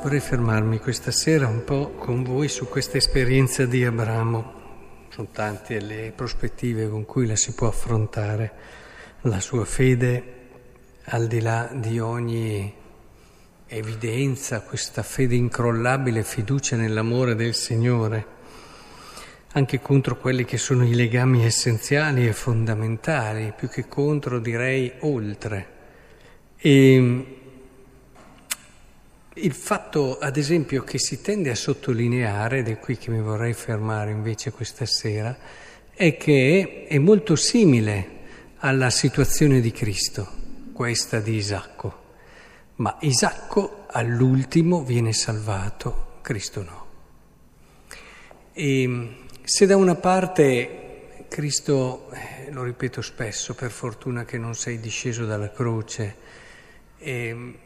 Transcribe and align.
Vorrei 0.00 0.20
fermarmi 0.20 0.78
questa 0.78 1.10
sera 1.10 1.48
un 1.48 1.64
po' 1.64 1.90
con 1.90 2.22
voi 2.22 2.48
su 2.48 2.68
questa 2.68 2.96
esperienza 2.96 3.66
di 3.66 3.84
Abramo. 3.84 4.52
Sono 5.08 5.26
tante 5.32 5.80
le 5.80 6.12
prospettive 6.14 6.88
con 6.88 7.04
cui 7.04 7.26
la 7.26 7.34
si 7.34 7.52
può 7.52 7.66
affrontare, 7.66 8.52
la 9.22 9.40
sua 9.40 9.64
fede 9.64 10.36
al 11.06 11.26
di 11.26 11.40
là 11.40 11.68
di 11.74 11.98
ogni 11.98 12.72
evidenza, 13.66 14.60
questa 14.60 15.02
fede 15.02 15.34
incrollabile, 15.34 16.22
fiducia 16.22 16.76
nell'amore 16.76 17.34
del 17.34 17.54
Signore, 17.54 18.26
anche 19.54 19.80
contro 19.80 20.16
quelli 20.16 20.44
che 20.44 20.58
sono 20.58 20.84
i 20.84 20.94
legami 20.94 21.44
essenziali 21.44 22.24
e 22.28 22.32
fondamentali, 22.32 23.52
più 23.54 23.68
che 23.68 23.88
contro 23.88 24.38
direi 24.38 24.92
oltre. 25.00 25.76
E 26.56 27.37
il 29.40 29.52
fatto, 29.52 30.18
ad 30.18 30.36
esempio, 30.36 30.82
che 30.82 30.98
si 30.98 31.20
tende 31.20 31.50
a 31.50 31.54
sottolineare, 31.54 32.58
ed 32.58 32.68
è 32.68 32.78
qui 32.78 32.96
che 32.96 33.10
mi 33.10 33.20
vorrei 33.20 33.52
fermare 33.52 34.10
invece 34.10 34.50
questa 34.50 34.86
sera, 34.86 35.36
è 35.94 36.16
che 36.16 36.86
è 36.88 36.98
molto 36.98 37.36
simile 37.36 38.16
alla 38.58 38.90
situazione 38.90 39.60
di 39.60 39.70
Cristo, 39.70 40.28
questa 40.72 41.20
di 41.20 41.34
Isacco. 41.34 42.06
Ma 42.76 42.96
Isacco 43.00 43.86
all'ultimo 43.88 44.82
viene 44.82 45.12
salvato, 45.12 46.18
Cristo 46.22 46.62
no. 46.62 46.86
E 48.52 49.16
se 49.42 49.66
da 49.66 49.76
una 49.76 49.94
parte 49.94 51.26
Cristo, 51.28 52.10
eh, 52.12 52.50
lo 52.50 52.62
ripeto 52.62 53.02
spesso, 53.02 53.54
per 53.54 53.70
fortuna 53.70 54.24
che 54.24 54.38
non 54.38 54.54
sei 54.54 54.80
disceso 54.80 55.26
dalla 55.26 55.50
croce, 55.50 56.16
eh, 56.98 57.58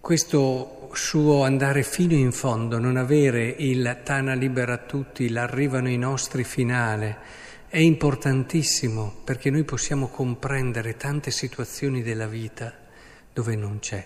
questo 0.00 0.88
suo 0.94 1.44
andare 1.44 1.82
fino 1.82 2.14
in 2.14 2.32
fondo, 2.32 2.78
non 2.78 2.96
avere 2.96 3.54
il 3.58 4.00
Tana 4.02 4.32
libera 4.32 4.78
tutti, 4.78 5.28
l'arrivano 5.28 5.90
i 5.90 5.98
nostri 5.98 6.42
finale, 6.42 7.18
è 7.68 7.78
importantissimo 7.78 9.20
perché 9.22 9.50
noi 9.50 9.62
possiamo 9.64 10.08
comprendere 10.08 10.96
tante 10.96 11.30
situazioni 11.30 12.02
della 12.02 12.26
vita 12.26 12.72
dove 13.32 13.54
non 13.54 13.78
c'è, 13.78 14.04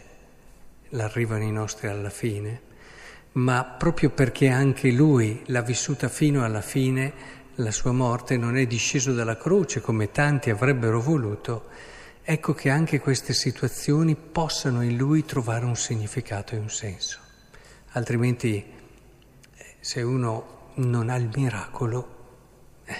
l'arrivano 0.90 1.44
i 1.44 1.52
nostri 1.52 1.86
alla 1.86 2.10
fine, 2.10 2.60
ma 3.32 3.64
proprio 3.64 4.10
perché 4.10 4.48
anche 4.48 4.90
lui 4.90 5.42
l'ha 5.46 5.62
vissuta 5.62 6.08
fino 6.08 6.44
alla 6.44 6.60
fine, 6.60 7.12
la 7.56 7.70
sua 7.70 7.92
morte 7.92 8.36
non 8.36 8.56
è 8.56 8.66
disceso 8.66 9.14
dalla 9.14 9.36
croce 9.36 9.80
come 9.80 10.10
tanti 10.10 10.50
avrebbero 10.50 11.00
voluto, 11.00 11.68
ecco 12.26 12.54
che 12.54 12.70
anche 12.70 13.00
queste 13.00 13.34
situazioni 13.34 14.16
possano 14.16 14.82
in 14.82 14.96
lui 14.96 15.26
trovare 15.26 15.66
un 15.66 15.76
significato 15.76 16.54
e 16.54 16.58
un 16.58 16.70
senso. 16.70 17.18
Altrimenti, 17.90 18.64
eh, 19.54 19.64
se 19.78 20.00
uno 20.00 20.70
non 20.76 21.10
ha 21.10 21.16
il 21.16 21.28
miracolo, 21.34 22.80
eh, 22.86 22.94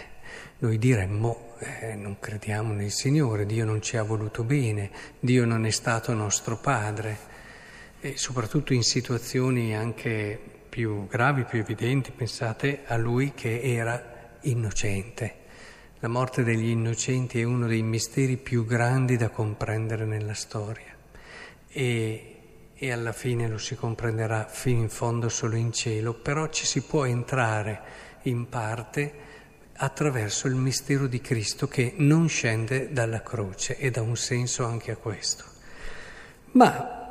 noi 0.59 0.79
diremmo 0.79 1.55
eh, 1.59 1.95
non 1.95 2.19
crediamo 2.21 2.75
nel 2.75 2.91
Signore, 2.91 3.47
Dio 3.47 3.65
non 3.65 3.81
ci 3.81 3.97
ha 3.97 4.03
voluto 4.03 4.45
bene, 4.45 4.91
Dio 5.19 5.47
non 5.47 5.65
è 5.65 5.71
stato 5.71 6.13
nostro 6.13 6.59
Padre. 6.59 7.33
E 8.01 8.19
soprattutto 8.19 8.75
in 8.75 8.83
situazioni 8.83 9.75
anche 9.75 10.39
più 10.69 11.07
gravi, 11.07 11.45
più 11.45 11.61
evidenti, 11.61 12.11
pensate 12.11 12.83
a 12.85 12.97
lui 12.97 13.33
che 13.33 13.63
era 13.63 14.37
innocente 14.43 15.43
la 16.01 16.09
morte 16.09 16.43
degli 16.43 16.69
innocenti 16.69 17.41
è 17.41 17.45
uno 17.45 17.67
dei 17.67 17.83
misteri 17.83 18.37
più 18.37 18.67
grandi 18.67 19.17
da 19.17 19.31
comprendere 19.31 20.05
nella 20.05 20.35
storia 20.35 20.93
e, 21.69 22.37
e, 22.75 22.93
alla 22.93 23.13
fine 23.13 23.49
lo 23.49 23.59
si 23.59 23.75
comprenderà 23.75 24.47
fino 24.47 24.81
in 24.81 24.89
fondo 24.89 25.29
solo 25.29 25.57
in 25.57 25.73
cielo, 25.73 26.15
però 26.15 26.49
ci 26.49 26.67
si 26.67 26.83
può 26.83 27.05
entrare 27.05 27.81
in 28.23 28.49
parte 28.49 29.13
attraverso 29.77 30.47
il 30.47 30.55
mistero 30.55 31.07
di 31.07 31.21
Cristo 31.21 31.67
che 31.67 31.95
non 31.97 32.29
scende 32.29 32.93
dalla 32.93 33.23
croce 33.23 33.77
e 33.77 33.91
dà 33.91 34.03
un 34.03 34.17
senso 34.17 34.65
anche 34.65 34.93
a 34.93 34.97
questo. 34.97 35.45
Ma 36.53 37.03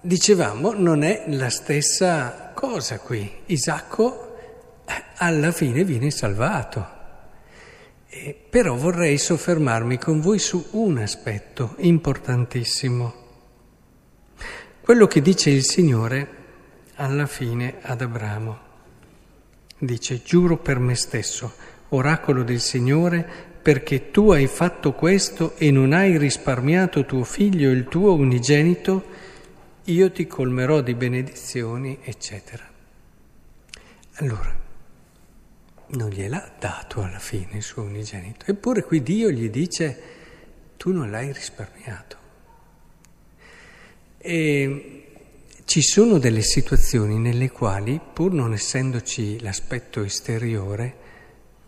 dicevamo 0.00 0.74
non 0.74 1.04
è 1.04 1.24
la 1.28 1.48
stessa 1.48 2.50
cosa 2.54 2.98
qui. 2.98 3.42
Isacco 3.46 4.36
eh, 4.84 5.04
alla 5.16 5.52
fine 5.52 5.84
viene 5.84 6.10
salvato. 6.10 7.00
Eh, 8.14 8.34
però 8.34 8.74
vorrei 8.74 9.16
soffermarmi 9.16 9.96
con 9.96 10.20
voi 10.20 10.38
su 10.38 10.62
un 10.72 10.98
aspetto 10.98 11.76
importantissimo, 11.78 13.14
quello 14.82 15.06
che 15.06 15.22
dice 15.22 15.48
il 15.48 15.64
Signore 15.64 16.28
alla 16.96 17.24
fine 17.24 17.76
ad 17.80 18.02
Abramo. 18.02 18.58
Dice, 19.78 20.20
giuro 20.22 20.58
per 20.58 20.78
me 20.78 20.94
stesso, 20.94 21.54
oracolo 21.88 22.42
del 22.42 22.60
Signore, 22.60 23.26
perché 23.62 24.10
tu 24.10 24.30
hai 24.30 24.46
fatto 24.46 24.92
questo 24.92 25.56
e 25.56 25.70
non 25.70 25.94
hai 25.94 26.18
risparmiato 26.18 27.06
tuo 27.06 27.24
figlio, 27.24 27.70
il 27.70 27.88
tuo 27.88 28.12
unigenito, 28.12 29.04
io 29.84 30.12
ti 30.12 30.26
colmerò 30.26 30.82
di 30.82 30.94
benedizioni, 30.94 31.98
eccetera. 32.02 32.68
Allora, 34.16 34.54
non 35.92 36.10
gliel'ha 36.10 36.52
dato 36.58 37.02
alla 37.02 37.18
fine 37.18 37.56
il 37.56 37.62
suo 37.62 37.82
unigenito. 37.82 38.46
Eppure 38.46 38.82
qui 38.82 39.02
Dio 39.02 39.30
gli 39.30 39.48
dice, 39.50 40.00
tu 40.76 40.92
non 40.92 41.10
l'hai 41.10 41.32
risparmiato. 41.32 42.16
E 44.18 45.04
ci 45.64 45.82
sono 45.82 46.18
delle 46.18 46.42
situazioni 46.42 47.18
nelle 47.18 47.50
quali, 47.50 48.00
pur 48.12 48.32
non 48.32 48.52
essendoci 48.52 49.40
l'aspetto 49.40 50.02
esteriore, 50.02 51.00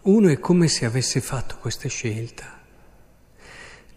uno 0.03 0.29
è 0.29 0.39
come 0.39 0.69
se 0.69 0.85
avesse 0.85 1.21
fatto 1.21 1.59
questa 1.59 1.89
scelta. 1.89 2.61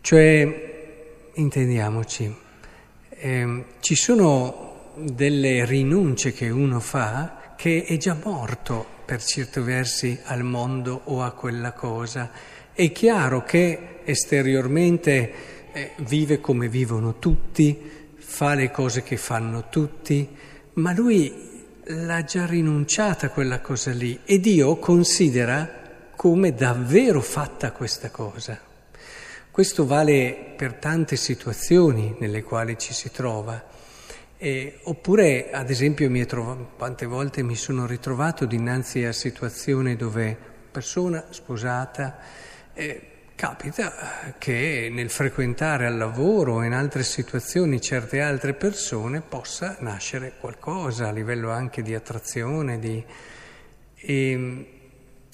Cioè, 0.01 1.31
intendiamoci, 1.33 2.35
eh, 3.09 3.65
ci 3.79 3.95
sono 3.95 4.93
delle 4.97 5.65
rinunce 5.65 6.31
che 6.33 6.49
uno 6.49 6.79
fa 6.79 7.53
che 7.55 7.83
è 7.83 7.97
già 7.97 8.17
morto 8.23 8.95
per 9.07 9.23
certi 9.23 9.61
versi 9.61 10.19
al 10.25 10.43
mondo 10.43 10.99
o 11.05 11.23
a 11.23 11.31
quella 11.31 11.71
cosa. 11.71 12.29
È 12.73 12.91
chiaro 12.91 13.41
che 13.43 13.99
esteriormente 14.03 15.33
eh, 15.71 15.91
vive 15.99 16.41
come 16.41 16.67
vivono 16.67 17.17
tutti, 17.17 17.79
fa 18.17 18.53
le 18.53 18.69
cose 18.69 19.03
che 19.03 19.15
fanno 19.15 19.69
tutti, 19.69 20.27
ma 20.73 20.91
lui 20.91 21.33
l'ha 21.85 22.21
già 22.25 22.45
rinunciata 22.45 23.29
quella 23.29 23.61
cosa 23.61 23.91
lì 23.91 24.19
e 24.25 24.41
Dio 24.41 24.75
considera 24.75 26.09
come 26.13 26.53
davvero 26.53 27.21
fatta 27.21 27.71
questa 27.71 28.11
cosa. 28.11 28.59
Questo 29.49 29.85
vale 29.85 30.53
per 30.57 30.73
tante 30.73 31.15
situazioni 31.15 32.13
nelle 32.19 32.43
quali 32.43 32.77
ci 32.77 32.93
si 32.93 33.09
trova. 33.09 33.63
Eh, 34.39 34.81
oppure, 34.83 35.49
ad 35.51 35.71
esempio, 35.71 36.11
trovato, 36.27 36.69
quante 36.77 37.07
volte 37.07 37.41
mi 37.41 37.55
sono 37.55 37.87
ritrovato 37.87 38.45
dinanzi 38.45 39.03
a 39.03 39.11
situazioni 39.11 39.95
dove 39.95 40.37
persona 40.69 41.25
sposata 41.31 42.19
eh, 42.75 43.01
capita 43.33 44.35
che 44.37 44.89
nel 44.91 45.09
frequentare 45.09 45.87
al 45.87 45.97
lavoro 45.97 46.55
o 46.55 46.63
in 46.63 46.73
altre 46.73 47.01
situazioni 47.01 47.81
certe 47.81 48.21
altre 48.21 48.53
persone 48.53 49.21
possa 49.21 49.77
nascere 49.79 50.33
qualcosa 50.39 51.07
a 51.07 51.11
livello 51.11 51.49
anche 51.49 51.81
di 51.81 51.95
attrazione. 51.95 52.77
Di, 52.77 53.03
e, 53.95 54.31
ehm, 54.31 54.65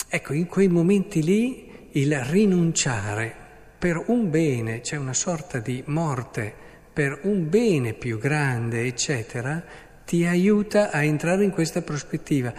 ecco, 0.08 0.34
in 0.34 0.48
quei 0.48 0.70
momenti 0.70 1.22
lì 1.22 1.90
il 1.92 2.18
rinunciare 2.22 3.36
per 3.78 4.02
un 4.08 4.30
bene, 4.30 4.80
c'è 4.80 4.96
una 4.96 5.14
sorta 5.14 5.60
di 5.60 5.84
morte 5.88 6.72
per 6.94 7.22
un 7.24 7.50
bene 7.50 7.94
più 7.94 8.20
grande, 8.20 8.86
eccetera, 8.86 9.64
ti 10.06 10.26
aiuta 10.26 10.92
a 10.92 11.04
entrare 11.04 11.44
in 11.44 11.50
questa 11.50 11.82
prospettiva. 11.82 12.54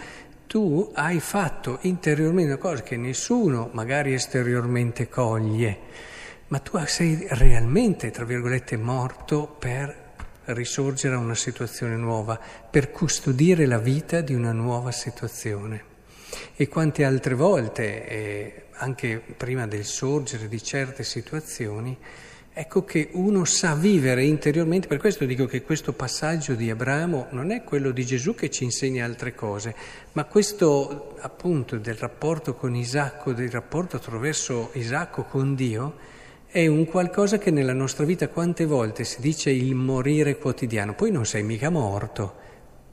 Tu 0.45 0.91
hai 0.93 1.21
fatto 1.21 1.79
interiormente 1.81 2.51
una 2.51 2.59
cosa 2.59 2.83
che 2.83 2.97
nessuno 2.97 3.69
magari 3.71 4.13
esteriormente 4.13 5.07
coglie, 5.07 5.79
ma 6.47 6.59
tu 6.59 6.77
sei 6.85 7.25
realmente, 7.29 8.11
tra 8.11 8.25
virgolette, 8.25 8.75
morto 8.77 9.47
per 9.47 10.03
risorgere 10.45 11.15
a 11.15 11.19
una 11.19 11.33
situazione 11.33 11.95
nuova, 11.95 12.39
per 12.69 12.91
custodire 12.91 13.65
la 13.65 13.79
vita 13.79 14.21
di 14.21 14.33
una 14.33 14.51
nuova 14.51 14.91
situazione. 14.91 15.93
E 16.55 16.67
quante 16.67 17.05
altre 17.05 17.35
volte, 17.35 18.07
eh, 18.07 18.65
anche 18.73 19.23
prima 19.37 19.65
del 19.65 19.85
sorgere 19.85 20.47
di 20.47 20.61
certe 20.61 21.03
situazioni, 21.03 21.97
Ecco 22.57 22.85
che 22.85 23.09
uno 23.11 23.43
sa 23.43 23.75
vivere 23.75 24.23
interiormente, 24.23 24.87
per 24.87 24.97
questo 24.97 25.25
dico 25.25 25.45
che 25.45 25.61
questo 25.61 25.91
passaggio 25.91 26.53
di 26.53 26.69
Abramo 26.69 27.27
non 27.31 27.51
è 27.51 27.65
quello 27.65 27.91
di 27.91 28.05
Gesù 28.05 28.33
che 28.33 28.49
ci 28.49 28.63
insegna 28.63 29.03
altre 29.03 29.35
cose, 29.35 29.75
ma 30.13 30.23
questo 30.23 31.17
appunto 31.19 31.77
del 31.77 31.95
rapporto 31.95 32.55
con 32.55 32.73
Isacco, 32.73 33.33
del 33.33 33.49
rapporto 33.49 33.97
attraverso 33.97 34.69
Isacco 34.75 35.23
con 35.23 35.53
Dio, 35.53 35.97
è 36.47 36.65
un 36.65 36.85
qualcosa 36.85 37.37
che 37.37 37.51
nella 37.51 37.73
nostra 37.73 38.05
vita 38.05 38.29
quante 38.29 38.65
volte 38.65 39.03
si 39.03 39.19
dice 39.19 39.49
il 39.49 39.75
morire 39.75 40.37
quotidiano, 40.37 40.95
poi 40.95 41.11
non 41.11 41.25
sei 41.25 41.43
mica 41.43 41.69
morto, 41.69 42.33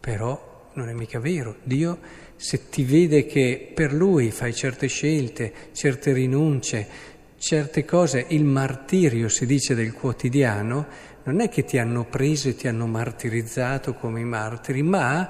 però 0.01 0.71
non 0.73 0.89
è 0.89 0.93
mica 0.93 1.21
vero. 1.21 1.59
Dio, 1.63 2.01
se 2.35 2.69
ti 2.69 2.83
vede 2.83 3.27
che 3.27 3.71
per 3.73 3.93
Lui 3.93 4.33
fai 4.33 4.53
certe 4.53 4.89
scelte, 4.89 5.53
certe 5.73 6.13
rinunce, 6.13 7.12
certe 7.43 7.85
cose, 7.85 8.25
il 8.29 8.45
martirio 8.45 9.29
si 9.29 9.47
dice 9.47 9.75
del 9.75 9.93
quotidiano, 9.93 10.87
non 11.25 11.41
è 11.41 11.49
che 11.49 11.65
ti 11.65 11.77
hanno 11.77 12.05
preso 12.05 12.49
e 12.49 12.55
ti 12.55 12.69
hanno 12.69 12.87
martirizzato 12.87 13.95
come 13.95 14.21
i 14.21 14.25
martiri, 14.25 14.81
ma 14.85 15.29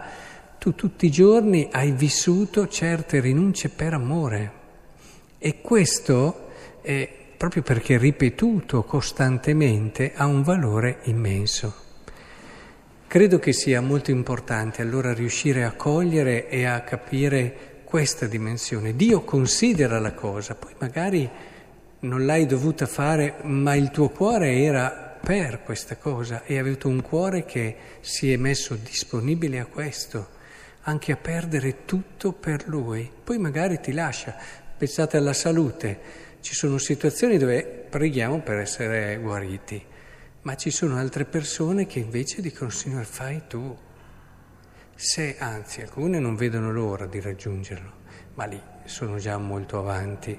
tu 0.58 0.74
tutti 0.74 1.06
i 1.06 1.10
giorni 1.10 1.70
hai 1.72 1.90
vissuto 1.92 2.68
certe 2.68 3.18
rinunce 3.18 3.70
per 3.70 3.94
amore. 3.94 4.52
E 5.38 5.62
questo, 5.62 6.50
è, 6.82 7.08
proprio 7.34 7.62
perché 7.62 7.96
ripetuto 7.96 8.82
costantemente, 8.82 10.12
ha 10.14 10.26
un 10.26 10.42
valore 10.42 10.98
immenso. 11.04 11.74
Credo 13.06 13.38
che 13.38 13.54
sia 13.54 13.80
molto 13.80 14.10
importante 14.10 14.82
allora 14.82 15.14
riuscire 15.14 15.64
a 15.64 15.72
cogliere 15.72 16.50
e 16.50 16.66
a 16.66 16.82
capire 16.82 17.80
questa 17.84 18.26
dimensione. 18.26 18.94
Dio 18.94 19.22
considera 19.22 19.98
la 19.98 20.12
cosa, 20.12 20.54
poi 20.54 20.74
magari 20.78 21.30
non 22.02 22.24
l'hai 22.24 22.46
dovuta 22.46 22.86
fare, 22.86 23.36
ma 23.42 23.74
il 23.74 23.90
tuo 23.90 24.08
cuore 24.08 24.62
era 24.62 25.18
per 25.20 25.62
questa 25.62 25.96
cosa 25.96 26.42
e 26.44 26.54
hai 26.54 26.60
avuto 26.60 26.88
un 26.88 27.00
cuore 27.00 27.44
che 27.44 27.76
si 28.00 28.32
è 28.32 28.36
messo 28.36 28.74
disponibile 28.74 29.58
a 29.60 29.66
questo 29.66 30.40
anche 30.82 31.12
a 31.12 31.16
perdere 31.16 31.84
tutto 31.84 32.32
per 32.32 32.66
lui. 32.66 33.10
Poi 33.22 33.38
magari 33.38 33.80
ti 33.80 33.92
lascia. 33.92 34.34
Pensate 34.76 35.16
alla 35.16 35.32
salute. 35.32 36.20
Ci 36.40 36.54
sono 36.54 36.78
situazioni 36.78 37.38
dove 37.38 37.62
preghiamo 37.88 38.40
per 38.40 38.58
essere 38.58 39.16
guariti, 39.18 39.80
ma 40.42 40.56
ci 40.56 40.70
sono 40.70 40.96
altre 40.96 41.24
persone 41.24 41.86
che 41.86 42.00
invece 42.00 42.42
dicono 42.42 42.70
Signore 42.70 43.04
fai 43.04 43.42
tu. 43.46 43.76
Se 44.94 45.36
anzi 45.38 45.82
alcune 45.82 46.18
non 46.18 46.34
vedono 46.34 46.72
l'ora 46.72 47.06
di 47.06 47.20
raggiungerlo, 47.20 47.92
ma 48.34 48.44
lì 48.46 48.60
sono 48.84 49.18
già 49.18 49.38
molto 49.38 49.78
avanti, 49.78 50.36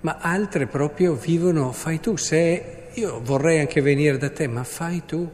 ma 0.00 0.18
altre 0.20 0.66
proprio 0.66 1.14
vivono 1.14 1.72
fai 1.72 2.00
tu. 2.00 2.16
Se 2.16 2.88
io 2.92 3.20
vorrei 3.22 3.60
anche 3.60 3.80
venire 3.80 4.18
da 4.18 4.30
te, 4.30 4.46
ma 4.46 4.64
fai 4.64 5.04
tu, 5.04 5.30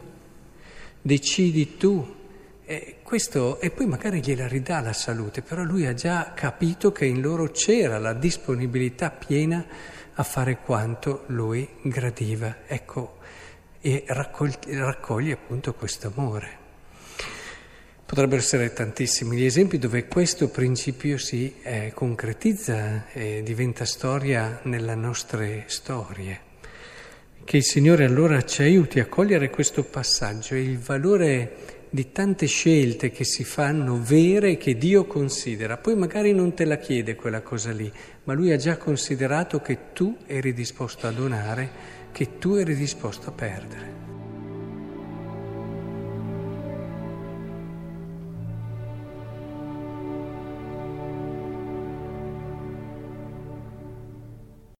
decidi 1.01 1.77
tu. 1.77 2.21
E, 2.65 2.97
questo, 3.03 3.59
e 3.59 3.69
poi 3.69 3.85
magari 3.85 4.21
gliela 4.21 4.47
ridà 4.47 4.79
la 4.79 4.93
salute, 4.93 5.41
però 5.41 5.63
lui 5.63 5.85
ha 5.85 5.93
già 5.93 6.31
capito 6.33 6.91
che 6.91 7.05
in 7.05 7.21
loro 7.21 7.49
c'era 7.49 7.99
la 7.99 8.13
disponibilità 8.13 9.11
piena 9.11 9.65
a 10.13 10.23
fare 10.23 10.59
quanto 10.59 11.23
lui 11.27 11.67
gradiva. 11.81 12.57
Ecco, 12.65 13.17
e 13.81 14.05
raccoglie, 14.07 14.57
raccoglie 14.77 15.33
appunto 15.33 15.73
questo 15.73 16.11
amore. 16.15 16.62
Potrebbero 18.13 18.41
essere 18.41 18.73
tantissimi 18.73 19.37
gli 19.37 19.43
esempi 19.43 19.79
dove 19.79 20.05
questo 20.05 20.49
principio 20.49 21.17
si 21.17 21.51
eh, 21.63 21.93
concretizza 21.95 23.11
e 23.11 23.41
diventa 23.43 23.85
storia 23.85 24.59
nelle 24.65 24.93
nostre 24.93 25.63
storie. 25.65 26.39
Che 27.43 27.57
il 27.57 27.63
Signore 27.63 28.05
allora 28.05 28.43
ci 28.43 28.61
aiuti 28.61 28.99
a 28.99 29.07
cogliere 29.07 29.49
questo 29.49 29.83
passaggio 29.83 30.53
e 30.53 30.61
il 30.61 30.77
valore 30.77 31.55
di 31.89 32.11
tante 32.11 32.45
scelte 32.45 33.09
che 33.09 33.23
si 33.23 33.43
fanno 33.43 33.99
vere 33.99 34.57
che 34.57 34.77
Dio 34.77 35.05
considera. 35.05 35.77
Poi 35.77 35.95
magari 35.95 36.33
non 36.33 36.53
te 36.53 36.65
la 36.65 36.77
chiede 36.77 37.15
quella 37.15 37.41
cosa 37.41 37.71
lì, 37.71 37.91
ma 38.25 38.33
Lui 38.33 38.51
ha 38.51 38.57
già 38.57 38.77
considerato 38.77 39.59
che 39.59 39.91
tu 39.91 40.15
eri 40.27 40.53
disposto 40.53 41.07
a 41.07 41.11
donare, 41.11 41.67
che 42.11 42.37
tu 42.37 42.53
eri 42.53 42.75
disposto 42.75 43.29
a 43.29 43.31
perdere. 43.31 44.02